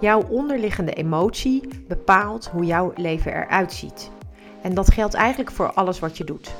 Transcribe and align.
Jouw 0.00 0.22
onderliggende 0.28 0.92
emotie 0.92 1.68
bepaalt 1.88 2.46
hoe 2.46 2.64
jouw 2.64 2.92
leven 2.94 3.34
eruit 3.34 3.72
ziet. 3.72 4.10
En 4.62 4.74
dat 4.74 4.92
geldt 4.92 5.14
eigenlijk 5.14 5.50
voor 5.50 5.72
alles 5.72 5.98
wat 5.98 6.16
je 6.16 6.24
doet. 6.24 6.54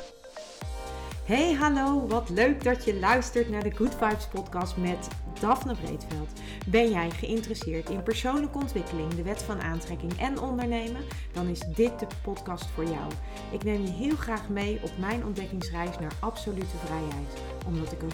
Hey, 1.24 1.52
hallo, 1.52 2.06
wat 2.06 2.28
leuk 2.28 2.64
dat 2.64 2.84
je 2.84 2.98
luistert 2.98 3.50
naar 3.50 3.62
de 3.62 3.70
Good 3.70 3.94
Vibes 3.94 4.26
podcast 4.26 4.76
met 4.76 5.08
Daphne 5.40 5.74
Breedveld. 5.74 6.30
Ben 6.66 6.90
jij 6.90 7.10
geïnteresseerd 7.10 7.90
in 7.90 8.02
persoonlijke 8.02 8.58
ontwikkeling, 8.58 9.14
de 9.14 9.22
wet 9.22 9.42
van 9.42 9.60
aantrekking 9.60 10.18
en 10.18 10.40
ondernemen? 10.40 11.02
Dan 11.32 11.46
is 11.46 11.60
dit 11.60 11.98
de 11.98 12.06
podcast 12.22 12.66
voor 12.66 12.84
jou. 12.84 13.12
Ik 13.50 13.64
neem 13.64 13.82
je 13.82 13.90
heel 13.90 14.16
graag 14.16 14.48
mee 14.48 14.78
op 14.82 14.90
mijn 14.98 15.24
ontdekkingsreis 15.24 15.98
naar 15.98 16.12
absolute 16.20 16.76
vrijheid. 16.84 17.42
Omdat 17.66 17.92
ik 17.92 18.02
er 18.02 18.12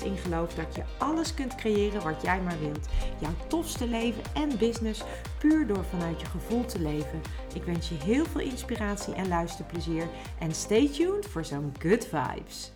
100% 0.00 0.04
in 0.04 0.16
geloof 0.16 0.54
dat 0.54 0.74
je 0.74 0.82
alles 0.98 1.34
kunt 1.34 1.54
creëren 1.54 2.02
wat 2.02 2.22
jij 2.22 2.40
maar 2.40 2.58
wilt. 2.60 2.88
Jouw 3.18 3.34
tofste 3.46 3.88
leven 3.88 4.22
en 4.34 4.58
business 4.58 5.02
puur 5.38 5.66
door 5.66 5.84
vanuit 5.84 6.20
je 6.20 6.26
gevoel 6.26 6.64
te 6.64 6.80
leven. 6.80 7.20
Ik 7.54 7.64
wens 7.64 7.88
je 7.88 7.94
heel 7.94 8.24
veel 8.24 8.40
inspiratie 8.40 9.14
en 9.14 9.28
luisterplezier. 9.28 10.08
En 10.38 10.54
stay 10.54 10.88
tuned 10.88 11.26
voor 11.26 11.44
zo'n 11.44 11.72
good 11.78 12.06
vibes. 12.06 12.72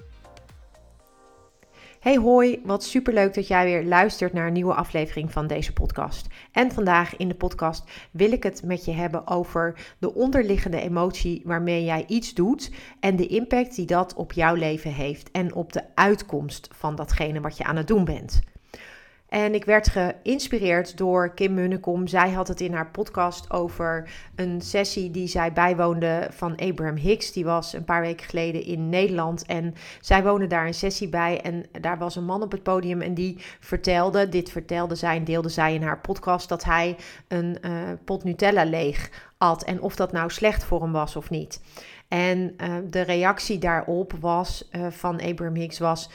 Hey 2.01 2.17
hoi, 2.17 2.61
wat 2.65 2.85
superleuk 2.85 3.35
dat 3.35 3.47
jij 3.47 3.65
weer 3.65 3.85
luistert 3.85 4.33
naar 4.33 4.47
een 4.47 4.53
nieuwe 4.53 4.75
aflevering 4.75 5.33
van 5.33 5.47
deze 5.47 5.73
podcast. 5.73 6.27
En 6.53 6.73
vandaag 6.73 7.17
in 7.17 7.29
de 7.29 7.35
podcast 7.35 7.91
wil 8.11 8.33
ik 8.33 8.43
het 8.43 8.63
met 8.63 8.85
je 8.85 8.93
hebben 8.93 9.27
over 9.27 9.95
de 9.99 10.15
onderliggende 10.15 10.81
emotie 10.81 11.43
waarmee 11.45 11.85
jij 11.85 12.05
iets 12.07 12.35
doet 12.35 12.71
en 13.01 13.17
de 13.17 13.27
impact 13.27 13.75
die 13.75 13.87
dat 13.87 14.15
op 14.15 14.33
jouw 14.33 14.55
leven 14.55 14.93
heeft 14.93 15.31
en 15.31 15.55
op 15.55 15.73
de 15.73 15.83
uitkomst 15.95 16.69
van 16.73 16.95
datgene 16.95 17.41
wat 17.41 17.57
je 17.57 17.65
aan 17.65 17.77
het 17.77 17.87
doen 17.87 18.05
bent. 18.05 18.41
En 19.29 19.55
ik 19.55 19.65
werd 19.65 19.89
geïnspireerd 19.89 20.97
door 20.97 21.35
Kim 21.35 21.55
Munnekom. 21.55 22.07
Zij 22.07 22.31
had 22.31 22.49
het 22.49 22.61
in 22.61 22.73
haar 22.73 22.91
podcast 22.91 23.51
over 23.51 24.11
een 24.35 24.61
sessie 24.61 25.11
die 25.11 25.27
zij 25.27 25.53
bijwoonde 25.53 26.29
van 26.31 26.57
Abraham 26.57 26.97
Hicks. 26.97 27.33
Die 27.33 27.45
was 27.45 27.73
een 27.73 27.85
paar 27.85 28.01
weken 28.01 28.27
geleden 28.27 28.65
in 28.65 28.89
Nederland. 28.89 29.47
En 29.47 29.75
zij 30.01 30.23
woonde 30.23 30.47
daar 30.47 30.67
een 30.67 30.75
sessie 30.75 31.09
bij. 31.09 31.41
En 31.41 31.67
daar 31.81 31.99
was 31.99 32.17
een 32.17 32.25
man 32.25 32.43
op 32.43 32.53
het 32.53 32.63
podium 32.63 33.01
en 33.01 33.15
die 33.15 33.37
vertelde, 33.61 34.29
dit 34.29 34.51
vertelde 34.51 34.95
zij 34.95 35.17
en 35.17 35.25
deelde 35.25 35.49
zij 35.49 35.75
in 35.75 35.83
haar 35.83 36.01
podcast, 36.01 36.49
dat 36.49 36.65
hij 36.65 36.97
een 37.29 37.59
uh, 37.63 37.73
pot 38.05 38.25
Nutella 38.25 38.65
leeg 38.65 39.11
at. 39.39 39.65
En 39.65 39.81
of 39.81 39.97
dat 39.97 40.13
nou 40.13 40.31
slecht 40.31 40.65
voor 40.65 40.83
hem 40.83 40.93
was 40.93 41.17
of 41.17 41.31
niet. 41.31 41.61
En 42.09 42.39
uh, 42.57 42.75
de 42.91 43.01
reactie 43.01 43.59
daarop 43.59 44.13
was 44.21 44.69
uh, 44.73 44.87
van 44.91 45.21
Abraham 45.21 45.55
Hicks 45.55 45.79
was 45.79 46.11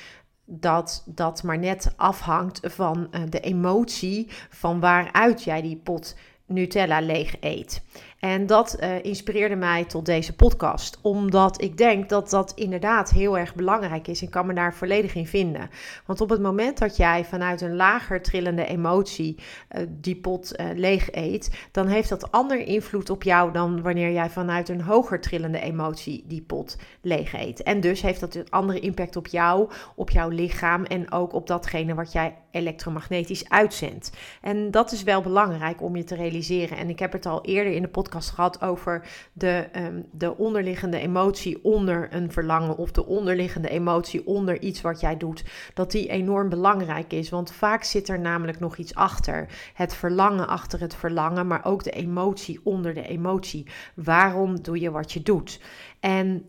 dat 0.45 1.03
dat 1.05 1.43
maar 1.43 1.57
net 1.57 1.93
afhangt 1.95 2.59
van 2.63 3.07
uh, 3.11 3.21
de 3.29 3.39
emotie 3.39 4.27
van 4.49 4.79
waaruit 4.79 5.43
jij 5.43 5.61
die 5.61 5.77
pot 5.77 6.15
Nutella 6.45 7.01
leeg 7.01 7.35
eet. 7.39 7.83
En 8.23 8.45
dat 8.45 8.77
uh, 8.79 9.03
inspireerde 9.03 9.55
mij 9.55 9.85
tot 9.85 10.05
deze 10.05 10.35
podcast, 10.35 10.99
omdat 11.01 11.61
ik 11.61 11.77
denk 11.77 12.09
dat 12.09 12.29
dat 12.29 12.51
inderdaad 12.55 13.09
heel 13.09 13.37
erg 13.37 13.55
belangrijk 13.55 14.07
is 14.07 14.21
en 14.21 14.29
kan 14.29 14.45
me 14.45 14.53
daar 14.53 14.73
volledig 14.73 15.15
in 15.15 15.27
vinden. 15.27 15.69
Want 16.05 16.21
op 16.21 16.29
het 16.29 16.41
moment 16.41 16.77
dat 16.77 16.97
jij 16.97 17.25
vanuit 17.25 17.61
een 17.61 17.75
lager 17.75 18.21
trillende 18.21 18.65
emotie 18.65 19.35
uh, 19.37 19.83
die 19.89 20.15
pot 20.15 20.59
uh, 20.59 20.65
leeg 20.75 21.11
eet, 21.11 21.67
dan 21.71 21.87
heeft 21.87 22.09
dat 22.09 22.31
ander 22.31 22.59
invloed 22.59 23.09
op 23.09 23.23
jou 23.23 23.51
dan 23.51 23.81
wanneer 23.81 24.11
jij 24.11 24.29
vanuit 24.29 24.69
een 24.69 24.81
hoger 24.81 25.21
trillende 25.21 25.59
emotie 25.59 26.23
die 26.27 26.41
pot 26.41 26.77
leeg 27.01 27.33
eet. 27.33 27.63
En 27.63 27.79
dus 27.79 28.01
heeft 28.01 28.19
dat 28.19 28.35
een 28.35 28.49
andere 28.49 28.79
impact 28.79 29.15
op 29.15 29.27
jou, 29.27 29.69
op 29.95 30.09
jouw 30.09 30.29
lichaam 30.29 30.83
en 30.83 31.11
ook 31.11 31.33
op 31.33 31.47
datgene 31.47 31.93
wat 31.93 32.11
jij 32.11 32.35
elektromagnetisch 32.51 33.49
uitzendt. 33.49 34.11
En 34.41 34.71
dat 34.71 34.91
is 34.91 35.03
wel 35.03 35.21
belangrijk 35.21 35.81
om 35.81 35.95
je 35.95 36.03
te 36.03 36.15
realiseren. 36.15 36.77
En 36.77 36.89
ik 36.89 36.99
heb 36.99 37.11
het 37.11 37.25
al 37.25 37.45
eerder 37.45 37.73
in 37.73 37.81
de 37.81 37.87
podcast 37.87 38.11
gehad 38.21 38.61
over 38.61 39.07
de, 39.33 39.67
um, 39.75 40.05
de 40.11 40.37
onderliggende 40.37 40.97
emotie 40.97 41.63
onder 41.63 42.07
een 42.13 42.31
verlangen 42.31 42.77
of 42.77 42.91
de 42.91 43.05
onderliggende 43.05 43.69
emotie 43.69 44.27
onder 44.27 44.61
iets 44.61 44.81
wat 44.81 44.99
jij 44.99 45.17
doet, 45.17 45.43
dat 45.73 45.91
die 45.91 46.07
enorm 46.07 46.49
belangrijk 46.49 47.13
is. 47.13 47.29
Want 47.29 47.51
vaak 47.51 47.83
zit 47.83 48.09
er 48.09 48.19
namelijk 48.19 48.59
nog 48.59 48.77
iets 48.77 48.95
achter. 48.95 49.47
Het 49.73 49.95
verlangen 49.95 50.47
achter 50.47 50.79
het 50.79 50.95
verlangen, 50.95 51.47
maar 51.47 51.65
ook 51.65 51.83
de 51.83 51.91
emotie 51.91 52.59
onder 52.63 52.93
de 52.93 53.07
emotie. 53.07 53.67
Waarom 53.95 54.61
doe 54.61 54.79
je 54.79 54.91
wat 54.91 55.11
je 55.11 55.21
doet? 55.21 55.59
En 55.99 56.45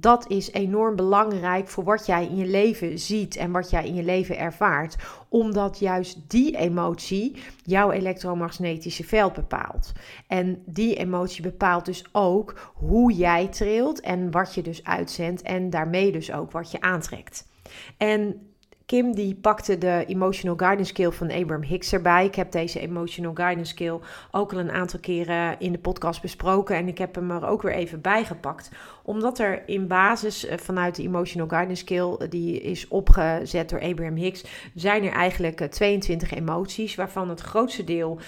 dat 0.00 0.30
is 0.30 0.52
enorm 0.52 0.96
belangrijk 0.96 1.68
voor 1.68 1.84
wat 1.84 2.06
jij 2.06 2.26
in 2.26 2.36
je 2.36 2.46
leven 2.46 2.98
ziet 2.98 3.36
en 3.36 3.50
wat 3.50 3.70
jij 3.70 3.86
in 3.86 3.94
je 3.94 4.02
leven 4.02 4.38
ervaart. 4.38 4.96
Omdat 5.28 5.78
juist 5.78 6.30
die 6.30 6.56
emotie 6.56 7.36
jouw 7.64 7.90
elektromagnetische 7.90 9.04
veld 9.04 9.32
bepaalt. 9.32 9.92
En 10.26 10.62
die 10.64 10.94
emotie 10.94 11.42
bepaalt 11.42 11.84
dus 11.84 12.04
ook 12.12 12.72
hoe 12.74 13.12
jij 13.12 13.48
trilt 13.48 14.00
en 14.00 14.30
wat 14.30 14.54
je 14.54 14.62
dus 14.62 14.84
uitzendt 14.84 15.42
en 15.42 15.70
daarmee 15.70 16.12
dus 16.12 16.32
ook 16.32 16.50
wat 16.50 16.70
je 16.70 16.80
aantrekt. 16.80 17.48
En 17.96 18.50
Kim 18.86 19.14
die 19.14 19.34
pakte 19.34 19.78
de 19.78 20.04
Emotional 20.06 20.56
Guidance 20.56 20.90
Skill 20.90 21.10
van 21.10 21.30
Abraham 21.30 21.62
Hicks 21.62 21.92
erbij. 21.92 22.24
Ik 22.24 22.34
heb 22.34 22.52
deze 22.52 22.80
Emotional 22.80 23.34
Guidance 23.34 23.72
Skill 23.72 23.98
ook 24.30 24.52
al 24.52 24.58
een 24.58 24.70
aantal 24.70 25.00
keren 25.00 25.56
in 25.58 25.72
de 25.72 25.78
podcast 25.78 26.22
besproken. 26.22 26.76
En 26.76 26.88
ik 26.88 26.98
heb 26.98 27.14
hem 27.14 27.30
er 27.30 27.46
ook 27.46 27.62
weer 27.62 27.72
even 27.72 28.00
bijgepakt. 28.00 28.70
Omdat 29.02 29.38
er 29.38 29.68
in 29.68 29.86
basis 29.86 30.46
eh, 30.46 30.58
vanuit 30.58 30.94
de 30.94 31.02
Emotional 31.02 31.48
Guidance 31.48 31.82
Skill, 31.82 32.14
eh, 32.18 32.30
die 32.30 32.60
is 32.60 32.88
opgezet 32.88 33.68
door 33.68 33.80
Abraham 33.80 34.16
Hicks, 34.16 34.44
zijn 34.74 35.04
er 35.04 35.12
eigenlijk 35.12 35.60
22 35.70 36.32
eh, 36.32 36.38
emoties. 36.38 36.94
Waarvan 36.94 37.28
het 37.28 37.40
grootste 37.40 37.84
deel 37.84 38.18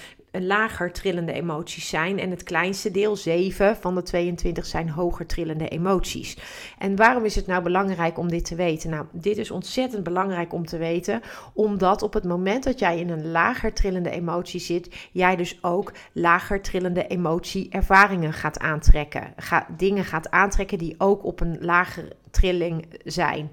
lager 0.47 0.93
trillende 0.93 1.33
emoties 1.33 1.89
zijn. 1.89 2.19
En 2.19 2.31
het 2.31 2.43
kleinste 2.43 2.91
deel, 2.91 3.17
7 3.17 3.77
van 3.77 3.95
de 3.95 4.03
22, 4.03 4.67
zijn 4.67 4.91
hoger 4.91 5.27
trillende 5.27 5.69
emoties. 5.69 6.37
En 6.79 6.97
waarom 6.97 7.25
is 7.25 7.35
het 7.35 7.47
nou 7.47 7.63
belangrijk 7.63 8.19
om 8.19 8.29
dit 8.29 8.45
te 8.45 8.55
weten? 8.55 8.91
Nou, 8.91 9.07
dit 9.13 9.39
is 9.39 9.51
ontzettend 9.51 10.03
belangrijk 10.03 10.53
om 10.53 10.67
te 10.67 10.79
weten, 10.79 11.21
omdat 11.55 12.03
op 12.03 12.13
het 12.15 12.25
moment 12.25 12.65
dat 12.65 12.79
jij 12.79 12.99
in 12.99 13.11
een 13.11 13.31
lager 13.31 13.73
trillende 13.73 14.11
emotie 14.11 14.61
zit, 14.61 15.09
jij 15.13 15.37
dus 15.37 15.59
ook 15.63 15.93
lager 16.13 16.63
trillende 16.63 17.07
emotie-ervaringen 17.07 18.33
gaat 18.33 18.59
aantrekken. 18.59 19.33
Ga, 19.37 19.67
dingen 19.77 20.05
gaat 20.05 20.31
aantrekken 20.31 20.79
die 20.79 20.95
ook 20.99 21.25
op 21.25 21.41
een 21.41 21.59
lagere 21.61 22.17
trilling 22.31 22.87
zijn. 23.05 23.53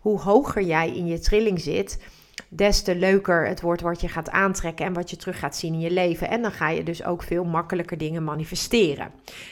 Hoe 0.00 0.20
hoger 0.20 0.62
jij 0.62 0.96
in 0.96 1.06
je 1.06 1.18
trilling 1.18 1.60
zit, 1.60 1.98
des 2.48 2.82
te 2.82 2.96
leuker 2.96 3.46
het 3.46 3.60
wordt 3.60 3.82
wat 3.82 4.00
je 4.00 4.08
gaat 4.08 4.30
aantrekken 4.30 4.86
en 4.86 4.92
wat 4.92 5.10
je 5.10 5.16
terug 5.16 5.38
gaat 5.38 5.56
zien 5.56 5.72
in 5.72 5.80
je 5.80 5.90
leven. 5.90 6.28
En 6.28 6.42
dan 6.42 6.52
ga 6.52 6.68
je 6.68 6.82
dus 6.82 7.04
ook 7.04 7.22
veel 7.22 7.44
makkelijker 7.44 7.98
dingen 7.98 8.24
manifesteren. 8.24 9.10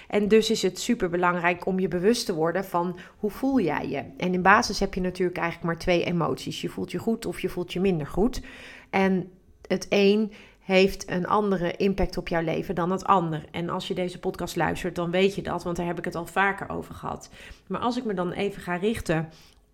En 0.09 0.29
dus 0.29 0.51
is 0.51 0.63
het 0.63 0.79
super 0.79 1.11
belangrijk 1.11 1.67
om 1.67 1.79
je 1.79 1.89
bewust 1.89 2.27
te 2.27 2.35
worden 2.35 2.65
van 2.65 2.99
hoe 3.19 3.31
voel 3.31 3.61
jij 3.61 3.89
je. 3.89 4.03
En 4.17 4.35
in 4.35 4.43
basis 4.43 4.81
heb 4.81 4.95
je 4.95 5.01
natuurlijk 5.01 5.39
eigenlijk 5.39 5.67
maar 5.67 5.83
twee 5.83 6.05
emoties. 6.05 6.61
Je 6.61 6.69
voelt 6.69 6.91
je 6.91 6.99
goed 6.99 7.27
of 7.27 7.41
je 7.41 7.49
voelt 7.49 7.73
je 7.73 7.81
minder 7.81 8.07
goed. 8.07 8.43
En 8.91 9.31
het 9.67 9.87
een 9.89 10.33
heeft 10.65 11.11
een 11.11 11.27
andere 11.27 11.77
impact 11.77 12.17
op 12.17 12.29
jouw 12.29 12.43
leven 12.43 12.75
dan 12.75 12.91
het 12.91 13.05
ander. 13.05 13.45
En 13.51 13.69
als 13.69 13.89
je 13.89 13.95
deze 13.95 14.19
podcast 14.19 14.57
luistert, 14.57 14.95
dan 14.95 15.11
weet 15.11 15.35
je 15.35 15.43
dat, 15.43 15.65
want 15.65 15.77
daar 15.77 15.87
heb 15.87 15.99
ik 15.99 16.05
het 16.05 16.15
al 16.15 16.27
vaker 16.27 16.69
over 16.69 16.95
gehad. 16.95 17.31
Maar 17.67 17.81
als 17.81 17.97
ik 17.97 18.05
me 18.05 18.15
dan 18.15 18.33
even 18.33 18.63
ga 18.63 18.77
richten 18.77 19.29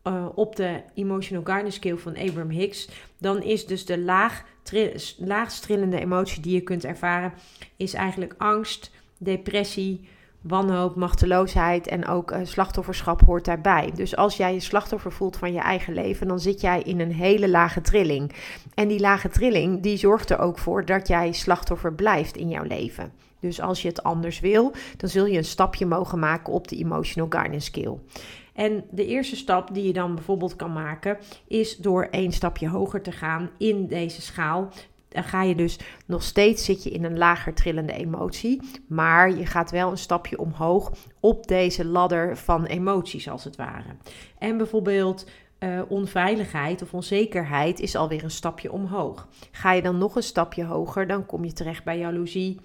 uh, 0.04 0.26
op 0.34 0.56
de 0.56 0.82
Emotional 0.94 1.44
Guidance 1.44 1.76
Skill 1.76 1.96
van 1.96 2.16
Abraham 2.16 2.50
Hicks, 2.50 2.88
dan 3.18 3.42
is 3.42 3.66
dus 3.66 3.86
de 3.86 3.98
laag, 3.98 4.44
trillende 5.60 6.00
emotie 6.00 6.42
die 6.42 6.54
je 6.54 6.60
kunt 6.60 6.84
ervaren, 6.84 7.32
is 7.76 7.94
eigenlijk 7.94 8.34
angst, 8.38 8.90
depressie, 9.18 10.08
wanhoop, 10.40 10.96
machteloosheid 10.96 11.86
en 11.86 12.06
ook 12.06 12.30
uh, 12.30 12.38
slachtofferschap 12.42 13.20
hoort 13.20 13.44
daarbij. 13.44 13.92
Dus 13.94 14.16
als 14.16 14.36
jij 14.36 14.54
je 14.54 14.60
slachtoffer 14.60 15.12
voelt 15.12 15.36
van 15.36 15.52
je 15.52 15.60
eigen 15.60 15.94
leven, 15.94 16.28
dan 16.28 16.40
zit 16.40 16.60
jij 16.60 16.82
in 16.82 17.00
een 17.00 17.12
hele 17.12 17.48
lage 17.48 17.80
trilling. 17.80 18.32
En 18.74 18.88
die 18.88 19.00
lage 19.00 19.28
trilling, 19.28 19.82
die 19.82 19.96
zorgt 19.96 20.30
er 20.30 20.38
ook 20.38 20.58
voor 20.58 20.84
dat 20.84 21.08
jij 21.08 21.32
slachtoffer 21.32 21.94
blijft 21.94 22.36
in 22.36 22.48
jouw 22.48 22.64
leven. 22.64 23.12
Dus 23.40 23.60
als 23.60 23.82
je 23.82 23.88
het 23.88 24.02
anders 24.02 24.40
wil, 24.40 24.72
dan 24.96 25.08
zul 25.08 25.26
je 25.26 25.36
een 25.36 25.44
stapje 25.44 25.86
mogen 25.86 26.18
maken 26.18 26.52
op 26.52 26.68
de 26.68 26.76
Emotional 26.76 27.28
Guidance 27.30 27.66
Skill. 27.66 27.94
En 28.60 28.84
de 28.90 29.06
eerste 29.06 29.36
stap 29.36 29.74
die 29.74 29.86
je 29.86 29.92
dan 29.92 30.14
bijvoorbeeld 30.14 30.56
kan 30.56 30.72
maken, 30.72 31.18
is 31.46 31.76
door 31.76 32.08
één 32.10 32.32
stapje 32.32 32.68
hoger 32.68 33.02
te 33.02 33.12
gaan 33.12 33.50
in 33.58 33.86
deze 33.86 34.22
schaal. 34.22 34.68
Dan 35.08 35.24
ga 35.24 35.42
je 35.42 35.54
dus 35.54 35.78
nog 36.06 36.22
steeds 36.22 36.64
zit 36.64 36.82
je 36.82 36.90
in 36.90 37.04
een 37.04 37.18
lager 37.18 37.54
trillende 37.54 37.92
emotie, 37.92 38.60
maar 38.86 39.30
je 39.30 39.46
gaat 39.46 39.70
wel 39.70 39.90
een 39.90 39.98
stapje 39.98 40.38
omhoog 40.38 40.92
op 41.20 41.46
deze 41.46 41.84
ladder 41.84 42.36
van 42.36 42.64
emoties 42.64 43.28
als 43.28 43.44
het 43.44 43.56
ware. 43.56 43.96
En 44.38 44.56
bijvoorbeeld 44.56 45.26
uh, 45.58 45.80
onveiligheid 45.88 46.82
of 46.82 46.94
onzekerheid 46.94 47.80
is 47.80 47.96
alweer 47.96 48.24
een 48.24 48.30
stapje 48.30 48.72
omhoog. 48.72 49.28
Ga 49.50 49.72
je 49.72 49.82
dan 49.82 49.98
nog 49.98 50.16
een 50.16 50.22
stapje 50.22 50.64
hoger, 50.64 51.06
dan 51.06 51.26
kom 51.26 51.44
je 51.44 51.52
terecht 51.52 51.84
bij 51.84 51.98
jaloezie. 51.98 52.60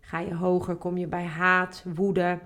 Ga 0.00 0.18
je 0.18 0.34
hoger, 0.34 0.74
kom 0.74 0.96
je 0.96 1.06
bij 1.06 1.24
haat, 1.24 1.84
woede, 1.94 2.38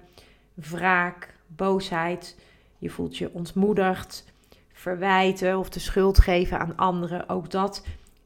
wraak, 0.54 1.34
boosheid 1.46 2.36
je 2.78 2.90
voelt 2.90 3.16
je 3.16 3.32
ontmoedigd, 3.32 4.24
verwijten 4.72 5.58
of 5.58 5.68
de 5.68 5.80
schuld 5.80 6.18
geven 6.18 6.58
aan 6.58 6.76
anderen. 6.76 7.28
Ook 7.28 7.50
dat 7.50 7.84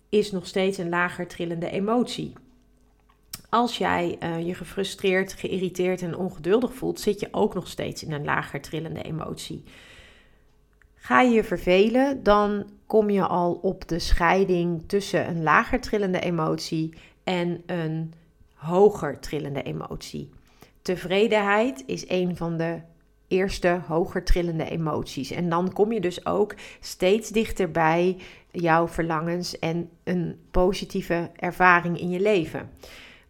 is 0.08 0.32
nog 0.32 0.46
steeds 0.46 0.78
een 0.78 0.88
lager 0.88 1.26
trillende 1.26 1.70
emotie. 1.70 2.32
Als 3.48 3.78
jij 3.78 4.18
uh, 4.22 4.46
je 4.46 4.54
gefrustreerd, 4.54 5.32
geïrriteerd 5.32 6.02
en 6.02 6.16
ongeduldig 6.16 6.74
voelt, 6.74 7.00
zit 7.00 7.20
je 7.20 7.28
ook 7.30 7.54
nog 7.54 7.68
steeds 7.68 8.04
in 8.04 8.12
een 8.12 8.24
lager 8.24 8.60
trillende 8.60 9.02
emotie. 9.02 9.64
Ga 10.94 11.20
je 11.20 11.30
je 11.30 11.44
vervelen, 11.44 12.22
dan 12.22 12.70
kom 12.86 13.10
je 13.10 13.26
al 13.26 13.52
op 13.52 13.88
de 13.88 13.98
scheiding 13.98 14.82
tussen 14.86 15.28
een 15.28 15.42
lager 15.42 15.80
trillende 15.80 16.20
emotie 16.20 16.94
en 17.24 17.62
een 17.66 18.12
hoger 18.54 19.20
trillende 19.20 19.62
emotie. 19.62 20.30
Tevredenheid 20.82 21.82
is 21.86 22.08
een 22.08 22.36
van 22.36 22.56
de 22.56 22.80
eerste 23.32 23.80
hoger 23.86 24.24
trillende 24.24 24.70
emoties. 24.70 25.30
En 25.30 25.48
dan 25.48 25.72
kom 25.72 25.92
je 25.92 26.00
dus 26.00 26.26
ook 26.26 26.54
steeds 26.80 27.30
dichter 27.30 27.70
bij 27.70 28.16
jouw 28.50 28.88
verlangens 28.88 29.58
en 29.58 29.90
een 30.04 30.38
positieve 30.50 31.30
ervaring 31.36 32.00
in 32.00 32.10
je 32.10 32.20
leven. 32.20 32.70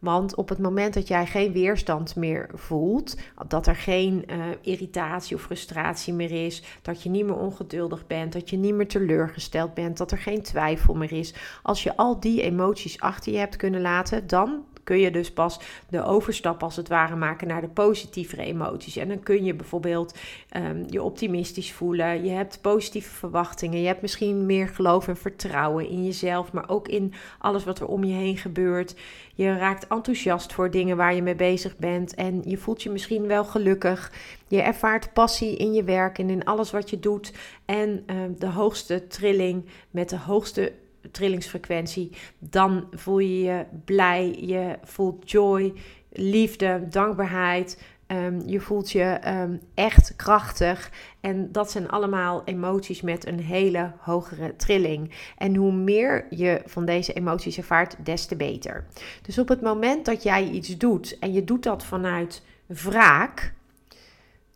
Want 0.02 0.34
op 0.34 0.48
het 0.48 0.58
moment 0.58 0.94
dat 0.94 1.08
jij 1.08 1.26
geen 1.26 1.52
weerstand 1.52 2.16
meer 2.16 2.50
voelt, 2.54 3.16
dat 3.48 3.66
er 3.66 3.76
geen 3.76 4.24
uh, 4.30 4.44
irritatie 4.60 5.36
of 5.36 5.42
frustratie 5.42 6.12
meer 6.12 6.44
is, 6.46 6.62
dat 6.82 7.02
je 7.02 7.08
niet 7.08 7.24
meer 7.24 7.36
ongeduldig 7.36 8.06
bent, 8.06 8.32
dat 8.32 8.50
je 8.50 8.56
niet 8.56 8.74
meer 8.74 8.88
teleurgesteld 8.88 9.74
bent, 9.74 9.96
dat 9.96 10.10
er 10.10 10.18
geen 10.18 10.42
twijfel 10.42 10.94
meer 10.94 11.12
is. 11.12 11.34
Als 11.62 11.82
je 11.82 11.96
al 11.96 12.20
die 12.20 12.42
emoties 12.42 13.00
achter 13.00 13.32
je 13.32 13.38
hebt 13.38 13.56
kunnen 13.56 13.80
laten, 13.80 14.26
dan 14.26 14.64
kun 14.84 14.98
je 14.98 15.10
dus 15.10 15.32
pas 15.32 15.60
de 15.88 16.04
overstap 16.04 16.62
als 16.62 16.76
het 16.76 16.88
ware 16.88 17.16
maken 17.16 17.48
naar 17.48 17.60
de 17.60 17.68
positievere 17.68 18.42
emoties. 18.42 18.96
En 18.96 19.08
dan 19.08 19.22
kun 19.22 19.44
je 19.44 19.54
bijvoorbeeld 19.54 20.18
um, 20.56 20.84
je 20.88 21.02
optimistisch 21.02 21.72
voelen. 21.72 22.24
Je 22.24 22.30
hebt 22.30 22.60
positieve 22.60 23.10
verwachtingen. 23.10 23.80
Je 23.80 23.86
hebt 23.86 24.02
misschien 24.02 24.46
meer 24.46 24.68
geloof 24.68 25.08
en 25.08 25.16
vertrouwen 25.16 25.88
in 25.88 26.04
jezelf, 26.04 26.52
maar 26.52 26.68
ook 26.68 26.88
in 26.88 27.12
alles 27.38 27.64
wat 27.64 27.80
er 27.80 27.86
om 27.86 28.04
je 28.04 28.14
heen 28.14 28.36
gebeurt. 28.36 28.94
Je 29.34 29.56
raakt 29.56 29.86
enthousiast 29.86 30.52
voor 30.52 30.70
dingen 30.70 30.96
waar 30.96 31.14
je 31.14 31.22
mee 31.22 31.34
bezig 31.34 31.76
bent 31.76 32.14
en 32.14 32.42
je 32.44 32.56
voelt 32.56 32.82
je 32.82 32.90
misschien 32.90 33.26
wel 33.26 33.44
gelukkig. 33.44 34.12
Je 34.48 34.62
ervaart 34.62 35.12
passie 35.12 35.56
in 35.56 35.72
je 35.72 35.84
werk 35.84 36.18
en 36.18 36.30
in 36.30 36.44
alles 36.44 36.70
wat 36.70 36.90
je 36.90 36.98
doet. 36.98 37.32
En 37.64 38.04
uh, 38.06 38.16
de 38.38 38.48
hoogste 38.48 39.06
trilling 39.06 39.64
met 39.90 40.08
de 40.08 40.18
hoogste 40.18 40.72
trillingsfrequentie, 41.10 42.12
dan 42.38 42.86
voel 42.90 43.18
je 43.18 43.42
je 43.42 43.64
blij, 43.84 44.38
je 44.40 44.78
voelt 44.82 45.30
joy, 45.30 45.72
liefde, 46.12 46.86
dankbaarheid. 46.90 47.82
Um, 48.06 48.42
je 48.46 48.60
voelt 48.60 48.90
je 48.90 49.20
um, 49.26 49.60
echt 49.74 50.16
krachtig. 50.16 50.90
En 51.20 51.52
dat 51.52 51.70
zijn 51.70 51.88
allemaal 51.88 52.44
emoties 52.44 53.00
met 53.00 53.26
een 53.26 53.40
hele 53.40 53.92
hogere 53.98 54.56
trilling. 54.56 55.14
En 55.38 55.54
hoe 55.54 55.72
meer 55.72 56.26
je 56.30 56.62
van 56.66 56.84
deze 56.84 57.12
emoties 57.12 57.56
ervaart, 57.56 57.96
des 58.04 58.26
te 58.26 58.36
beter. 58.36 58.86
Dus 59.22 59.38
op 59.38 59.48
het 59.48 59.60
moment 59.60 60.04
dat 60.04 60.22
jij 60.22 60.48
iets 60.48 60.76
doet 60.76 61.18
en 61.18 61.32
je 61.32 61.44
doet 61.44 61.62
dat 61.62 61.84
vanuit 61.84 62.42
wraak, 62.66 63.54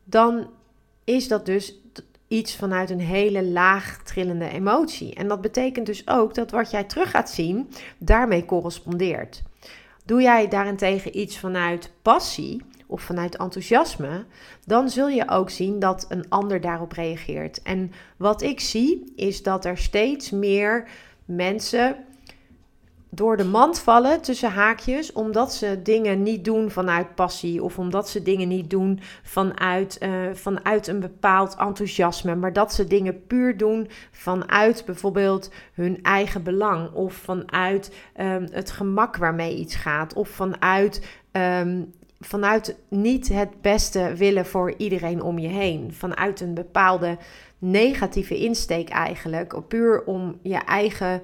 dan 0.05 0.51
is 1.05 1.29
dat 1.29 1.47
dus 1.47 1.81
iets 2.29 2.57
vanuit 2.57 2.91
een 2.91 3.01
hele 3.01 3.45
laag 3.45 4.03
trillende 4.03 4.49
emotie. 4.49 5.15
En 5.15 5.29
dat 5.29 5.41
betekent 5.41 5.87
dus 5.87 6.09
ook 6.09 6.35
dat 6.35 6.51
wat 6.51 6.71
jij 6.71 6.85
terug 6.85 7.11
gaat 7.11 7.31
zien 7.31 7.71
daarmee 7.99 8.45
correspondeert. 8.45 9.43
Doe 10.05 10.23
jij 10.23 10.49
daarentegen 10.49 11.19
iets 11.19 11.39
vanuit 11.39 11.93
passie 12.03 12.63
of 12.87 13.03
vanuit 13.03 13.37
enthousiasme, 13.37 14.25
dan 14.65 14.91
zul 14.91 15.09
je 15.09 15.29
ook 15.29 15.51
zien 15.51 15.79
dat 15.79 16.07
een 16.09 16.29
ander 16.29 16.61
daarop 16.61 16.93
reageert. 16.93 17.63
En 17.63 17.93
wat 18.17 18.43
ik 18.43 18.61
zie 18.61 19.13
is 19.17 19.43
dat 19.43 19.65
er 19.65 19.79
steeds 19.79 20.31
meer 20.31 20.89
mensen 21.25 21.97
door 23.11 23.37
de 23.37 23.45
mand 23.45 23.79
vallen 23.79 24.21
tussen 24.21 24.51
haakjes, 24.51 25.13
omdat 25.13 25.55
ze 25.55 25.83
dingen 25.83 26.23
niet 26.23 26.45
doen 26.45 26.71
vanuit 26.71 27.15
passie 27.15 27.63
of 27.63 27.79
omdat 27.79 28.09
ze 28.09 28.23
dingen 28.23 28.49
niet 28.49 28.71
doen 28.71 29.01
vanuit, 29.23 29.99
uh, 30.03 30.11
vanuit 30.33 30.87
een 30.87 31.01
bepaald 31.01 31.57
enthousiasme, 31.59 32.35
maar 32.35 32.53
dat 32.53 32.75
ze 32.75 32.87
dingen 32.87 33.27
puur 33.27 33.57
doen 33.57 33.89
vanuit 34.11 34.85
bijvoorbeeld 34.85 35.51
hun 35.73 36.03
eigen 36.03 36.43
belang 36.43 36.93
of 36.93 37.15
vanuit 37.15 37.95
um, 38.21 38.47
het 38.51 38.71
gemak 38.71 39.17
waarmee 39.17 39.57
iets 39.57 39.75
gaat 39.75 40.15
of 40.15 40.29
vanuit. 40.29 41.07
Um, 41.33 41.93
vanuit 42.21 42.77
niet 42.89 43.29
het 43.29 43.61
beste 43.61 44.13
willen 44.17 44.47
voor 44.47 44.75
iedereen 44.77 45.23
om 45.23 45.39
je 45.39 45.49
heen. 45.49 45.93
Vanuit 45.93 46.41
een 46.41 46.55
bepaalde 46.55 47.19
negatieve 47.59 48.39
insteek 48.39 48.89
eigenlijk. 48.89 49.69
Puur 49.69 50.05
om 50.05 50.39
je 50.43 50.57
eigen 50.57 51.23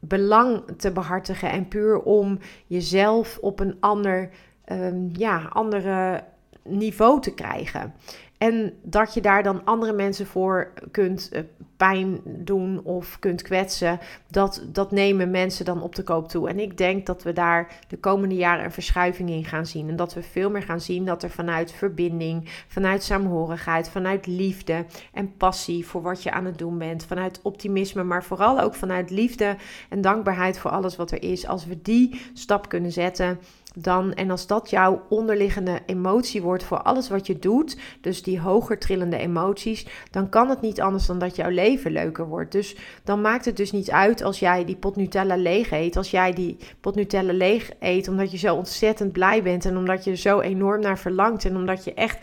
belang 0.00 0.62
te 0.76 0.92
behartigen 0.92 1.50
en 1.50 1.68
puur 1.68 2.00
om 2.02 2.38
jezelf 2.66 3.38
op 3.40 3.60
een 3.60 3.76
ander, 3.80 4.30
um, 4.72 5.08
ja, 5.12 5.48
andere 5.52 6.24
niveau 6.62 7.20
te 7.20 7.34
krijgen. 7.34 7.94
En 8.38 8.72
dat 8.82 9.14
je 9.14 9.20
daar 9.20 9.42
dan 9.42 9.64
andere 9.64 9.92
mensen 9.92 10.26
voor 10.26 10.72
kunt 10.90 11.28
eh, 11.32 11.42
pijn 11.76 12.20
doen 12.24 12.80
of 12.84 13.18
kunt 13.18 13.42
kwetsen, 13.42 13.98
dat, 14.30 14.62
dat 14.72 14.90
nemen 14.90 15.30
mensen 15.30 15.64
dan 15.64 15.82
op 15.82 15.94
de 15.94 16.02
koop 16.02 16.28
toe. 16.28 16.48
En 16.48 16.58
ik 16.58 16.78
denk 16.78 17.06
dat 17.06 17.22
we 17.22 17.32
daar 17.32 17.80
de 17.88 17.98
komende 17.98 18.34
jaren 18.34 18.64
een 18.64 18.72
verschuiving 18.72 19.30
in 19.30 19.44
gaan 19.44 19.66
zien. 19.66 19.88
En 19.88 19.96
dat 19.96 20.14
we 20.14 20.22
veel 20.22 20.50
meer 20.50 20.62
gaan 20.62 20.80
zien 20.80 21.04
dat 21.04 21.22
er 21.22 21.30
vanuit 21.30 21.72
verbinding, 21.72 22.48
vanuit 22.68 23.02
saamhorigheid, 23.02 23.88
vanuit 23.88 24.26
liefde 24.26 24.84
en 25.12 25.36
passie 25.36 25.86
voor 25.86 26.02
wat 26.02 26.22
je 26.22 26.30
aan 26.30 26.44
het 26.44 26.58
doen 26.58 26.78
bent, 26.78 27.04
vanuit 27.04 27.40
optimisme, 27.42 28.02
maar 28.02 28.24
vooral 28.24 28.60
ook 28.60 28.74
vanuit 28.74 29.10
liefde 29.10 29.56
en 29.88 30.00
dankbaarheid 30.00 30.58
voor 30.58 30.70
alles 30.70 30.96
wat 30.96 31.10
er 31.10 31.22
is. 31.22 31.46
Als 31.46 31.66
we 31.66 31.82
die 31.82 32.20
stap 32.32 32.68
kunnen 32.68 32.92
zetten, 32.92 33.38
dan, 33.78 34.14
en 34.14 34.30
als 34.30 34.46
dat 34.46 34.70
jouw 34.70 35.02
onderliggende 35.08 35.80
emotie 35.86 36.42
wordt 36.42 36.64
voor 36.64 36.82
alles 36.82 37.08
wat 37.08 37.26
je 37.26 37.38
doet, 37.38 37.76
dus 38.00 38.22
die 38.26 38.40
hoger 38.40 38.78
trillende 38.78 39.16
emoties, 39.16 39.86
dan 40.10 40.28
kan 40.28 40.48
het 40.48 40.60
niet 40.60 40.80
anders 40.80 41.06
dan 41.06 41.18
dat 41.18 41.36
jouw 41.36 41.50
leven 41.50 41.92
leuker 41.92 42.26
wordt. 42.26 42.52
Dus 42.52 42.76
dan 43.04 43.20
maakt 43.20 43.44
het 43.44 43.56
dus 43.56 43.72
niet 43.72 43.90
uit 43.90 44.22
als 44.22 44.38
jij 44.38 44.64
die 44.64 44.76
pot 44.76 44.96
Nutella 44.96 45.36
leeg 45.36 45.70
eet, 45.70 45.96
als 45.96 46.10
jij 46.10 46.32
die 46.32 46.56
pot 46.80 46.94
Nutella 46.94 47.32
leeg 47.32 47.70
eet, 47.80 48.08
omdat 48.08 48.30
je 48.30 48.38
zo 48.38 48.54
ontzettend 48.54 49.12
blij 49.12 49.42
bent 49.42 49.64
en 49.64 49.76
omdat 49.76 50.04
je 50.04 50.10
er 50.10 50.16
zo 50.16 50.40
enorm 50.40 50.80
naar 50.80 50.98
verlangt 50.98 51.44
en 51.44 51.56
omdat 51.56 51.84
je 51.84 51.94
echt 51.94 52.18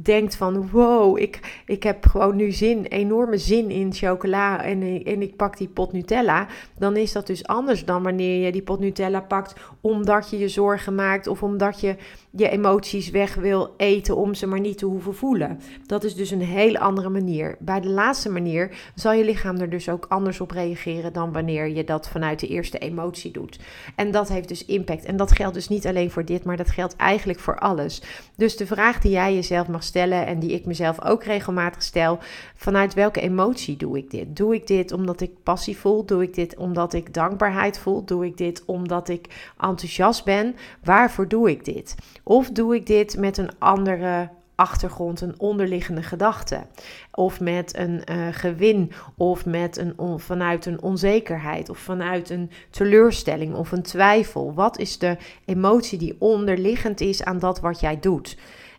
denkt 0.00 0.36
van 0.36 0.70
wow, 0.70 1.18
ik, 1.18 1.62
ik 1.66 1.82
heb 1.82 2.06
gewoon 2.06 2.36
nu 2.36 2.50
zin, 2.50 2.84
enorme 2.84 3.38
zin 3.38 3.70
in 3.70 3.92
chocola 3.92 4.64
en, 4.64 4.82
en 5.04 5.22
ik 5.22 5.36
pak 5.36 5.56
die 5.56 5.68
pot 5.68 5.92
Nutella, 5.92 6.46
dan 6.78 6.96
is 6.96 7.12
dat 7.12 7.26
dus 7.26 7.46
anders 7.46 7.84
dan 7.84 8.02
wanneer 8.02 8.44
je 8.44 8.52
die 8.52 8.62
pot 8.62 8.80
Nutella 8.80 9.20
pakt 9.20 9.54
omdat 9.80 10.30
je 10.30 10.38
je 10.38 10.48
zorgen 10.48 10.94
maakt 10.94 11.26
of 11.26 11.42
omdat 11.42 11.80
je 11.80 11.96
je 12.30 12.48
emoties 12.48 13.10
weg 13.10 13.34
wil 13.34 13.74
eten 13.76 14.16
om 14.16 14.34
ze 14.34 14.46
maar 14.46 14.60
niet 14.60 14.78
te 14.78 14.86
hoeven 14.86 15.14
voelen. 15.14 15.60
Dat 15.86 16.04
is 16.04 16.14
dus 16.14 16.30
een 16.30 16.42
hele 16.42 16.78
andere 16.78 17.08
manier. 17.08 17.56
Bij 17.58 17.80
de 17.80 17.88
laatste 17.88 18.30
manier 18.30 18.76
zal 18.94 19.12
je 19.12 19.24
lichaam 19.24 19.56
er 19.56 19.70
dus 19.70 19.88
ook 19.88 20.06
anders 20.08 20.40
op 20.40 20.50
reageren 20.50 21.12
dan 21.12 21.32
wanneer 21.32 21.68
je 21.68 21.84
dat 21.84 22.08
vanuit 22.08 22.40
de 22.40 22.46
eerste 22.46 22.78
emotie 22.78 23.30
doet. 23.30 23.58
En 23.96 24.10
dat 24.10 24.28
heeft 24.28 24.48
dus 24.48 24.64
impact. 24.64 25.04
En 25.04 25.16
dat 25.16 25.32
geldt 25.32 25.54
dus 25.54 25.68
niet 25.68 25.86
alleen 25.86 26.10
voor 26.10 26.24
dit, 26.24 26.44
maar 26.44 26.56
dat 26.56 26.70
geldt 26.70 26.96
eigenlijk 26.96 27.38
voor 27.38 27.58
alles. 27.58 28.02
Dus 28.36 28.56
de 28.56 28.66
vraag 28.66 29.00
die 29.00 29.10
jij 29.10 29.34
jezelf 29.34 29.68
mag 29.68 29.82
stellen 29.88 30.26
en 30.26 30.38
die 30.38 30.52
ik 30.52 30.66
mezelf 30.66 31.04
ook 31.04 31.24
regelmatig 31.24 31.82
stel, 31.82 32.18
vanuit 32.54 32.94
welke 32.94 33.20
emotie 33.20 33.76
doe 33.76 33.98
ik 33.98 34.10
dit? 34.10 34.36
Doe 34.36 34.54
ik 34.54 34.66
dit 34.66 34.92
omdat 34.92 35.20
ik 35.20 35.42
passie 35.42 35.76
voel? 35.76 36.04
Doe 36.04 36.22
ik 36.22 36.34
dit 36.34 36.56
omdat 36.56 36.92
ik 36.92 37.14
dankbaarheid 37.14 37.78
voel? 37.78 38.04
Doe 38.04 38.26
ik 38.26 38.36
dit 38.36 38.62
omdat 38.64 39.08
ik 39.08 39.52
enthousiast 39.58 40.24
ben? 40.24 40.56
Waarvoor 40.84 41.28
doe 41.28 41.50
ik 41.50 41.64
dit? 41.64 41.94
Of 42.22 42.50
doe 42.50 42.74
ik 42.74 42.86
dit 42.86 43.16
met 43.16 43.38
een 43.38 43.50
andere 43.58 44.28
achtergrond, 44.54 45.20
een 45.20 45.40
onderliggende 45.40 46.02
gedachte? 46.02 46.66
Of 47.12 47.40
met 47.40 47.76
een 47.76 48.02
uh, 48.10 48.26
gewin, 48.30 48.92
of 49.16 49.46
met 49.46 49.76
een 49.76 50.20
vanuit 50.20 50.66
een 50.66 50.82
onzekerheid, 50.82 51.68
of 51.68 51.78
vanuit 51.78 52.30
een 52.30 52.50
teleurstelling 52.70 53.54
of 53.54 53.72
een 53.72 53.82
twijfel? 53.82 54.54
Wat 54.54 54.78
is 54.78 54.98
de 54.98 55.16
emotie 55.44 55.98
die 55.98 56.16
onderliggend 56.18 57.00
is 57.00 57.24
aan 57.24 57.38
dat 57.38 57.60
wat 57.60 57.80
jij 57.80 58.00
doet? 58.00 58.36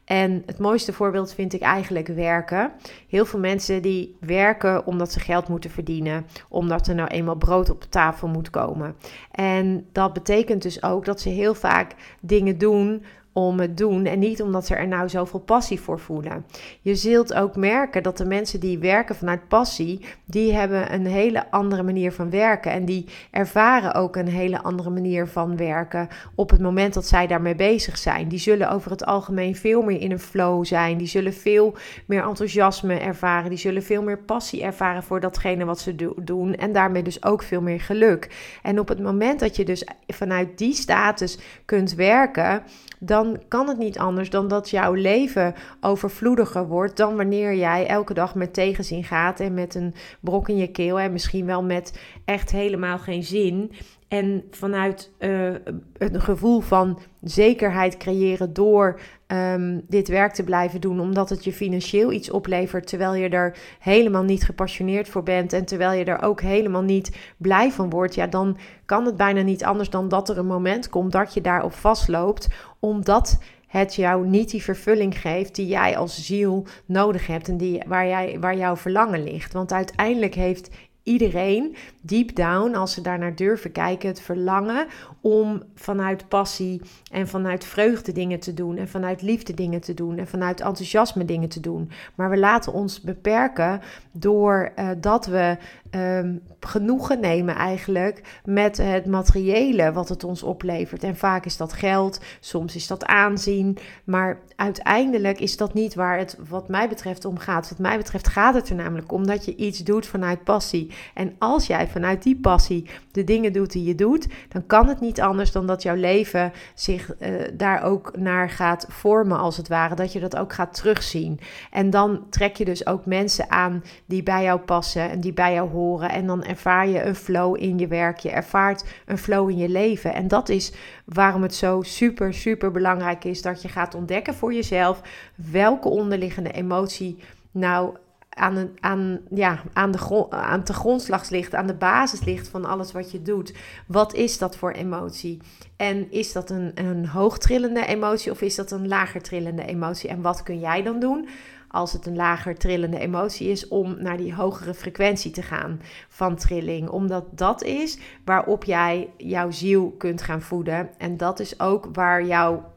En 0.09 0.43
het 0.45 0.57
mooiste 0.59 0.93
voorbeeld 0.93 1.33
vind 1.33 1.53
ik 1.53 1.61
eigenlijk 1.61 2.07
werken. 2.07 2.71
Heel 3.07 3.25
veel 3.25 3.39
mensen 3.39 3.81
die 3.81 4.15
werken 4.19 4.85
omdat 4.85 5.11
ze 5.11 5.19
geld 5.19 5.47
moeten 5.47 5.69
verdienen, 5.69 6.25
omdat 6.47 6.87
er 6.87 6.95
nou 6.95 7.07
eenmaal 7.07 7.35
brood 7.35 7.69
op 7.69 7.85
tafel 7.89 8.27
moet 8.27 8.49
komen. 8.49 8.95
En 9.31 9.87
dat 9.91 10.13
betekent 10.13 10.61
dus 10.61 10.83
ook 10.83 11.05
dat 11.05 11.21
ze 11.21 11.29
heel 11.29 11.53
vaak 11.53 11.95
dingen 12.21 12.57
doen 12.57 13.03
om 13.33 13.59
het 13.59 13.77
doen 13.77 14.05
en 14.05 14.19
niet 14.19 14.41
omdat 14.41 14.65
ze 14.65 14.75
er 14.75 14.87
nou 14.87 15.09
zoveel 15.09 15.39
passie 15.39 15.79
voor 15.79 15.99
voelen. 15.99 16.45
Je 16.81 16.95
zult 16.95 17.33
ook 17.33 17.55
merken 17.55 18.03
dat 18.03 18.17
de 18.17 18.25
mensen 18.25 18.59
die 18.59 18.79
werken 18.79 19.15
vanuit 19.15 19.47
passie, 19.47 20.05
die 20.25 20.53
hebben 20.53 20.93
een 20.93 21.05
hele 21.05 21.51
andere 21.51 21.83
manier 21.83 22.11
van 22.11 22.29
werken 22.29 22.71
en 22.71 22.85
die 22.85 23.05
ervaren 23.31 23.93
ook 23.93 24.15
een 24.15 24.27
hele 24.27 24.61
andere 24.61 24.89
manier 24.89 25.27
van 25.27 25.57
werken 25.57 26.07
op 26.35 26.49
het 26.49 26.61
moment 26.61 26.93
dat 26.93 27.05
zij 27.05 27.27
daarmee 27.27 27.55
bezig 27.55 27.97
zijn. 27.97 28.27
Die 28.27 28.39
zullen 28.39 28.69
over 28.69 28.91
het 28.91 29.05
algemeen 29.05 29.55
veel 29.55 29.81
meer 29.81 30.01
in 30.01 30.11
een 30.11 30.19
flow 30.19 30.65
zijn, 30.65 30.97
die 30.97 31.07
zullen 31.07 31.33
veel 31.33 31.75
meer 32.05 32.23
enthousiasme 32.23 32.99
ervaren, 32.99 33.49
die 33.49 33.59
zullen 33.59 33.83
veel 33.83 34.03
meer 34.03 34.17
passie 34.17 34.63
ervaren 34.63 35.03
voor 35.03 35.19
datgene 35.19 35.65
wat 35.65 35.79
ze 35.79 35.95
doen 36.23 36.55
en 36.55 36.73
daarmee 36.73 37.03
dus 37.03 37.23
ook 37.23 37.43
veel 37.43 37.61
meer 37.61 37.81
geluk. 37.81 38.57
En 38.61 38.79
op 38.79 38.87
het 38.87 38.99
moment 38.99 39.39
dat 39.39 39.55
je 39.55 39.65
dus 39.65 39.87
vanuit 40.07 40.57
die 40.57 40.73
status 40.73 41.37
kunt 41.65 41.93
werken, 41.93 42.63
dan 42.99 43.18
kan 43.47 43.67
het 43.67 43.77
niet 43.77 43.99
anders 43.99 44.29
dan 44.29 44.47
dat 44.47 44.69
jouw 44.69 44.93
leven 44.93 45.53
overvloediger 45.81 46.67
wordt 46.67 46.97
dan 46.97 47.15
wanneer 47.15 47.55
jij 47.55 47.87
elke 47.87 48.13
dag 48.13 48.35
met 48.35 48.53
tegenzin 48.53 49.03
gaat 49.03 49.39
en 49.39 49.53
met 49.53 49.75
een 49.75 49.93
brok 50.19 50.49
in 50.49 50.57
je 50.57 50.71
keel 50.71 50.99
en 50.99 51.11
misschien 51.11 51.45
wel 51.45 51.63
met 51.63 51.99
echt 52.25 52.51
helemaal 52.51 52.99
geen 52.99 53.23
zin. 53.23 53.71
En 54.09 54.43
vanuit 54.51 55.11
uh, 55.19 55.49
een 55.97 56.21
gevoel 56.21 56.59
van 56.59 56.99
zekerheid 57.21 57.97
creëren 57.97 58.53
door 58.53 58.99
um, 59.27 59.81
dit 59.87 60.07
werk 60.07 60.33
te 60.33 60.43
blijven 60.43 60.81
doen, 60.81 60.99
omdat 60.99 61.29
het 61.29 61.43
je 61.43 61.53
financieel 61.53 62.11
iets 62.11 62.31
oplevert, 62.31 62.87
terwijl 62.87 63.13
je 63.13 63.29
er 63.29 63.57
helemaal 63.79 64.23
niet 64.23 64.43
gepassioneerd 64.43 65.09
voor 65.09 65.23
bent 65.23 65.53
en 65.53 65.65
terwijl 65.65 65.99
je 65.99 66.05
er 66.05 66.21
ook 66.21 66.41
helemaal 66.41 66.81
niet 66.81 67.17
blij 67.37 67.71
van 67.71 67.89
wordt, 67.89 68.15
ja, 68.15 68.27
dan 68.27 68.57
kan 68.85 69.05
het 69.05 69.17
bijna 69.17 69.41
niet 69.41 69.63
anders 69.63 69.89
dan 69.89 70.07
dat 70.07 70.29
er 70.29 70.37
een 70.37 70.45
moment 70.45 70.89
komt 70.89 71.11
dat 71.11 71.33
je 71.33 71.41
daarop 71.41 71.73
vastloopt, 71.73 72.47
omdat 72.79 73.39
het 73.67 73.95
jou 73.95 74.27
niet 74.27 74.49
die 74.49 74.63
vervulling 74.63 75.19
geeft 75.19 75.55
die 75.55 75.67
jij 75.67 75.97
als 75.97 76.25
ziel 76.25 76.65
nodig 76.85 77.27
hebt 77.27 77.47
en 77.47 77.57
die, 77.57 77.83
waar, 77.87 78.07
jij, 78.07 78.37
waar 78.39 78.57
jouw 78.57 78.75
verlangen 78.75 79.23
ligt. 79.23 79.53
Want 79.53 79.71
uiteindelijk 79.71 80.35
heeft 80.35 80.69
iedereen 81.03 81.75
deep 82.01 82.35
down, 82.35 82.75
als 82.75 82.93
ze 82.93 83.01
daar 83.01 83.19
naar 83.19 83.35
durven 83.35 83.71
kijken, 83.71 84.09
het 84.09 84.21
verlangen 84.21 84.87
om 85.21 85.63
vanuit 85.75 86.27
passie 86.27 86.81
en 87.11 87.27
vanuit 87.27 87.65
vreugde 87.65 88.11
dingen 88.11 88.39
te 88.39 88.53
doen 88.53 88.77
en 88.77 88.87
vanuit 88.87 89.21
liefde 89.21 89.53
dingen 89.53 89.81
te 89.81 89.93
doen 89.93 90.17
en 90.17 90.27
vanuit 90.27 90.61
enthousiasme 90.61 91.25
dingen 91.25 91.49
te 91.49 91.59
doen. 91.59 91.91
Maar 92.15 92.29
we 92.29 92.37
laten 92.37 92.73
ons 92.73 93.01
beperken 93.01 93.81
door 94.11 94.71
uh, 94.75 94.89
dat 94.97 95.25
we 95.25 95.57
um, 95.91 96.41
genoegen 96.59 97.19
nemen 97.19 97.55
eigenlijk 97.55 98.39
met 98.45 98.77
het 98.77 99.05
materiële 99.05 99.91
wat 99.91 100.09
het 100.09 100.23
ons 100.23 100.43
oplevert. 100.43 101.03
En 101.03 101.15
vaak 101.15 101.45
is 101.45 101.57
dat 101.57 101.73
geld, 101.73 102.19
soms 102.39 102.75
is 102.75 102.87
dat 102.87 103.05
aanzien, 103.05 103.77
maar 104.03 104.39
uiteindelijk 104.55 105.39
is 105.39 105.57
dat 105.57 105.73
niet 105.73 105.95
waar 105.95 106.17
het 106.17 106.37
wat 106.49 106.67
mij 106.67 106.89
betreft 106.89 107.25
om 107.25 107.37
gaat. 107.37 107.69
Wat 107.69 107.79
mij 107.79 107.97
betreft 107.97 108.27
gaat 108.27 108.53
het 108.53 108.69
er 108.69 108.75
namelijk 108.75 109.11
om 109.11 109.27
dat 109.27 109.45
je 109.45 109.55
iets 109.55 109.79
doet 109.79 110.07
vanuit 110.07 110.43
passie. 110.43 110.91
En 111.13 111.35
als 111.37 111.67
jij 111.67 111.87
vanuit 111.89 112.23
die 112.23 112.39
passie 112.39 112.89
de 113.11 113.23
dingen 113.23 113.53
doet 113.53 113.71
die 113.71 113.83
je 113.83 113.95
doet, 113.95 114.27
dan 114.49 114.65
kan 114.65 114.87
het 114.87 114.99
niet 114.99 115.21
anders 115.21 115.51
dan 115.51 115.67
dat 115.67 115.83
jouw 115.83 115.95
leven 115.95 116.51
zich 116.73 117.11
uh, 117.19 117.41
daar 117.53 117.83
ook 117.83 118.17
naar 118.17 118.49
gaat 118.49 118.85
vormen 118.89 119.37
als 119.37 119.57
het 119.57 119.67
ware. 119.67 119.95
Dat 119.95 120.13
je 120.13 120.19
dat 120.19 120.35
ook 120.35 120.53
gaat 120.53 120.73
terugzien. 120.73 121.39
En 121.71 121.89
dan 121.89 122.29
trek 122.29 122.55
je 122.55 122.65
dus 122.65 122.85
ook 122.85 123.05
mensen 123.05 123.51
aan 123.51 123.83
die 124.05 124.23
bij 124.23 124.43
jou 124.43 124.59
passen 124.59 125.09
en 125.09 125.19
die 125.19 125.33
bij 125.33 125.53
jou 125.53 125.69
horen. 125.69 126.09
En 126.09 126.27
dan 126.27 126.43
ervaar 126.43 126.87
je 126.87 127.03
een 127.03 127.15
flow 127.15 127.57
in 127.61 127.77
je 127.77 127.87
werk. 127.87 128.17
Je 128.17 128.31
ervaart 128.31 128.83
een 129.05 129.17
flow 129.17 129.49
in 129.49 129.57
je 129.57 129.69
leven. 129.69 130.13
En 130.13 130.27
dat 130.27 130.49
is 130.49 130.73
waarom 131.05 131.41
het 131.41 131.55
zo 131.55 131.81
super, 131.81 132.33
super 132.33 132.71
belangrijk 132.71 133.23
is 133.23 133.41
dat 133.41 133.61
je 133.61 133.67
gaat 133.67 133.95
ontdekken 133.95 134.33
voor 134.33 134.53
jezelf 134.53 135.01
welke 135.35 135.89
onderliggende 135.89 136.51
emotie 136.51 137.17
nou 137.51 137.95
aan, 138.39 138.69
aan, 138.79 139.19
ja, 139.29 139.59
aan, 139.73 139.91
de 139.91 140.27
aan 140.29 140.63
de 140.63 140.73
grondslag 140.73 141.29
ligt, 141.29 141.55
aan 141.55 141.67
de 141.67 141.75
basis 141.75 142.23
ligt 142.23 142.47
van 142.47 142.65
alles 142.65 142.91
wat 142.91 143.11
je 143.11 143.21
doet. 143.21 143.53
Wat 143.87 144.13
is 144.13 144.37
dat 144.37 144.57
voor 144.57 144.71
emotie? 144.71 145.39
En 145.75 146.11
is 146.11 146.31
dat 146.31 146.49
een, 146.49 146.71
een 146.75 147.07
hoogtrillende 147.07 147.85
emotie 147.85 148.31
of 148.31 148.41
is 148.41 148.55
dat 148.55 148.71
een 148.71 148.87
lager 148.87 149.21
trillende 149.21 149.65
emotie? 149.65 150.09
En 150.09 150.21
wat 150.21 150.43
kun 150.43 150.59
jij 150.59 150.83
dan 150.83 150.99
doen 150.99 151.27
als 151.71 151.93
het 151.93 152.05
een 152.05 152.15
lager 152.15 152.57
trillende 152.57 152.99
emotie 152.99 153.47
is, 153.47 153.67
om 153.67 153.95
naar 153.99 154.17
die 154.17 154.33
hogere 154.33 154.73
frequentie 154.73 155.31
te 155.31 155.41
gaan 155.41 155.81
van 156.07 156.35
trilling. 156.35 156.89
Omdat 156.89 157.25
dat 157.31 157.63
is 157.63 157.97
waarop 158.25 158.63
jij 158.63 159.09
jouw 159.17 159.51
ziel 159.51 159.95
kunt 159.97 160.21
gaan 160.21 160.41
voeden. 160.41 160.89
En 160.97 161.17
dat 161.17 161.39
is 161.39 161.59
ook 161.59 161.87
waar 161.93 162.25
jouw, 162.25 162.71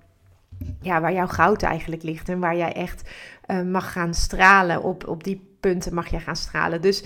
ja, 0.81 1.01
waar 1.01 1.13
jouw 1.13 1.27
goud 1.27 1.63
eigenlijk 1.63 2.03
ligt. 2.03 2.29
En 2.29 2.41
waar 2.41 2.57
jij 2.57 2.73
echt 2.73 3.11
uh, 3.47 3.63
mag 3.63 3.93
gaan 3.93 4.15
stralen. 4.15 4.83
Op, 4.83 5.09
op 5.09 5.25
die 5.25 5.57
punten 5.61 5.95
mag 5.95 6.09
je 6.09 6.21
gaan 6.21 6.37
stralen. 6.37 6.81
Dus 6.81 7.05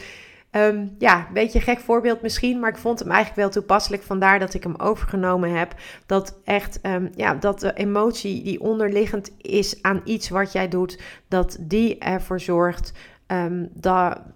Um, 0.57 0.95
ja, 0.99 1.19
een 1.19 1.33
beetje 1.33 1.59
een 1.59 1.65
gek 1.65 1.79
voorbeeld 1.79 2.23
misschien, 2.23 2.61
maar 2.61 2.71
ik 2.71 2.77
vond 2.77 2.99
hem 2.99 3.09
eigenlijk 3.11 3.41
wel 3.41 3.51
toepasselijk. 3.51 4.03
Vandaar 4.03 4.39
dat 4.39 4.55
ik 4.55 4.63
hem 4.63 4.75
overgenomen 4.77 5.51
heb. 5.51 5.75
Dat 6.07 6.41
echt, 6.45 6.79
um, 6.83 7.11
ja, 7.15 7.35
dat 7.35 7.61
de 7.61 7.73
emotie 7.75 8.43
die 8.43 8.61
onderliggend 8.61 9.33
is 9.41 9.83
aan 9.83 10.01
iets 10.05 10.29
wat 10.29 10.53
jij 10.53 10.69
doet, 10.69 11.01
dat 11.29 11.57
die 11.61 11.99
ervoor 11.99 12.41
zorgt 12.41 12.93
um, 13.27 13.71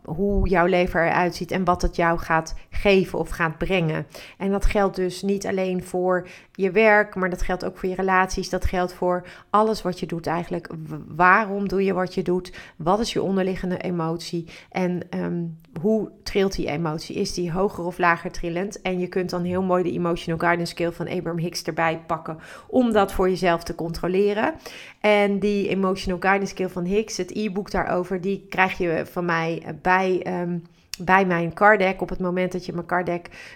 hoe 0.05 0.49
jouw 0.49 0.67
leven 0.67 1.01
eruit 1.01 1.35
ziet 1.35 1.51
en 1.51 1.65
wat 1.65 1.83
het 1.83 1.97
jou 1.97 2.19
gaat 2.19 2.55
geven 2.71 3.19
of 3.19 3.29
gaat 3.29 3.59
brengen. 3.59 4.07
En 4.39 4.51
dat 4.51 4.67
geldt 4.67 4.97
dus 4.97 5.23
niet 5.23 5.47
alleen 5.47 5.85
voor 5.85 6.29
je 6.53 6.71
werk, 6.71 7.15
maar 7.15 7.31
dat 7.31 7.43
geldt 7.43 7.65
ook 7.65 7.79
voor 7.79 7.89
je 7.89 7.95
relaties. 7.95 8.49
Dat 8.49 8.65
geldt 8.65 8.93
voor 8.93 9.27
alles 9.51 9.83
wat 9.83 10.01
je 10.01 10.07
doet 10.07 10.27
eigenlijk. 10.27 10.69
Waarom 11.09 11.69
doe 11.69 11.85
je 11.85 11.93
wat 11.93 12.15
je 12.15 12.23
doet? 12.23 12.53
Wat 12.77 13.01
is 13.01 13.13
je 13.13 13.23
onderliggende 13.23 13.79
emotie? 13.79 14.49
En 14.71 15.01
um, 15.11 15.59
hoe 15.81 16.11
trilt 16.23 16.55
die 16.55 16.69
emotie? 16.69 17.17
Is 17.17 17.35
die 17.35 17.53
hoger 17.53 17.85
of 17.85 17.99
lager 17.99 18.31
trillend? 18.31 18.83
En 18.83 18.99
je 18.99 19.07
kunt 19.07 19.31
dan 19.31 19.45
heel 19.45 19.63
mooi 19.63 19.83
de 19.83 19.93
Emotional 19.93 20.41
Guidance 20.41 20.73
Scale 20.73 20.93
van 20.93 21.09
Abraham 21.09 21.39
Hicks 21.39 21.63
erbij 21.63 22.03
pakken 22.07 22.39
om 22.67 22.93
dat 22.93 23.13
voor 23.13 23.29
jezelf 23.29 23.63
te 23.63 23.75
controleren. 23.75 24.55
En 25.01 25.39
die 25.39 25.69
Emotional 25.69 26.21
Guidance 26.21 26.55
Scale 26.55 26.69
van 26.69 26.85
Hicks, 26.85 27.17
het 27.17 27.37
e-book 27.37 27.71
daarover, 27.71 28.21
die 28.21 28.47
krijg 28.49 28.79
je 28.79 28.80
van 29.05 29.25
mij 29.25 29.63
bij. 29.83 30.27
Um, 30.43 30.63
bij 31.05 31.27
mijn 31.27 31.53
card 31.53 32.01
Op 32.01 32.09
het 32.09 32.21
moment 32.21 32.53
dat 32.53 32.67
je 32.67 32.73
mijn 32.73 32.87
card 32.87 33.11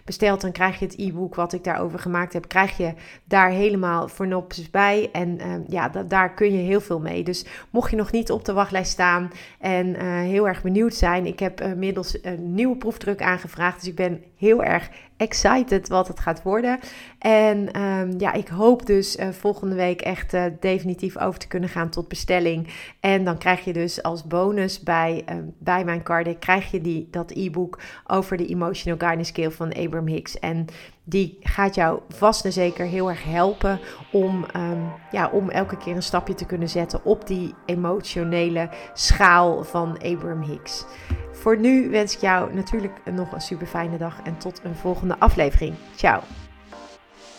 bestelt, 0.04 0.40
dan 0.40 0.52
krijg 0.52 0.78
je 0.78 0.84
het 0.84 0.98
e-book 0.98 1.34
wat 1.34 1.52
ik 1.52 1.64
daarover 1.64 1.98
gemaakt 1.98 2.32
heb. 2.32 2.48
Krijg 2.48 2.76
je 2.76 2.94
daar 3.24 3.50
helemaal 3.50 4.08
voornopjes 4.08 4.70
bij. 4.70 5.08
En 5.12 5.38
uh, 5.40 5.54
ja, 5.68 5.88
daar 5.88 6.34
kun 6.34 6.52
je 6.52 6.58
heel 6.58 6.80
veel 6.80 7.00
mee. 7.00 7.22
Dus 7.22 7.46
mocht 7.70 7.90
je 7.90 7.96
nog 7.96 8.12
niet 8.12 8.30
op 8.30 8.44
de 8.44 8.52
wachtlijst 8.52 8.90
staan 8.90 9.30
en 9.58 9.86
uh, 9.86 10.02
heel 10.02 10.48
erg 10.48 10.62
benieuwd 10.62 10.94
zijn, 10.94 11.26
ik 11.26 11.38
heb 11.38 11.60
inmiddels 11.60 12.18
een 12.22 12.54
nieuwe 12.54 12.76
proefdruk 12.76 13.22
aangevraagd. 13.22 13.78
Dus 13.78 13.88
ik 13.88 13.96
ben 13.96 14.22
heel 14.44 14.62
erg 14.62 14.90
excited 15.16 15.88
wat 15.88 16.08
het 16.08 16.20
gaat 16.20 16.42
worden. 16.42 16.78
En 17.18 17.82
um, 17.82 18.14
ja, 18.18 18.32
ik 18.32 18.48
hoop 18.48 18.86
dus 18.86 19.16
uh, 19.16 19.28
volgende 19.28 19.74
week 19.74 20.00
echt 20.00 20.34
uh, 20.34 20.44
definitief 20.60 21.18
over 21.18 21.40
te 21.40 21.48
kunnen 21.48 21.68
gaan 21.68 21.88
tot 21.88 22.08
bestelling. 22.08 22.68
En 23.00 23.24
dan 23.24 23.38
krijg 23.38 23.64
je 23.64 23.72
dus 23.72 24.02
als 24.02 24.24
bonus 24.24 24.80
bij, 24.80 25.24
uh, 25.30 25.36
bij 25.58 25.84
mijn 25.84 26.02
card, 26.02 26.38
krijg 26.38 26.70
je 26.70 26.80
die, 26.80 27.08
dat 27.10 27.30
e-book 27.30 27.80
over 28.06 28.36
de 28.36 28.46
Emotional 28.46 28.98
Guidance 28.98 29.32
Scale 29.32 29.50
van 29.50 29.72
Abraham 29.72 30.08
Hicks. 30.08 30.38
En 30.38 30.66
die 31.04 31.38
gaat 31.40 31.74
jou 31.74 32.00
vast 32.08 32.44
en 32.44 32.52
zeker 32.52 32.86
heel 32.86 33.08
erg 33.08 33.24
helpen 33.24 33.80
om, 34.12 34.46
um, 34.56 34.92
ja, 35.10 35.28
om 35.28 35.50
elke 35.50 35.76
keer 35.76 35.96
een 35.96 36.02
stapje 36.02 36.34
te 36.34 36.46
kunnen 36.46 36.68
zetten 36.68 37.04
op 37.04 37.26
die 37.26 37.54
emotionele 37.66 38.68
schaal 38.94 39.64
van 39.64 39.98
Abraham 40.02 40.42
Hicks. 40.42 40.84
Voor 41.44 41.58
nu 41.58 41.90
wens 41.90 42.14
ik 42.14 42.20
jou 42.20 42.54
natuurlijk 42.54 43.00
nog 43.12 43.32
een 43.32 43.40
super 43.40 43.66
fijne 43.66 43.96
dag 43.96 44.20
en 44.22 44.38
tot 44.38 44.60
een 44.64 44.74
volgende 44.74 45.18
aflevering. 45.18 45.74
Ciao. 45.96 46.20